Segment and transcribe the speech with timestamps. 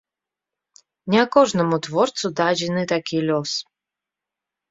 [1.15, 3.51] Не кожнаму творцу дадзены такі лёс.